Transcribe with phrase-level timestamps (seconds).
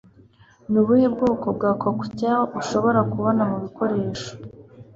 [0.71, 4.29] Nubuhe bwoko bwa Cocktail Ushobora Kubona Mubikoresho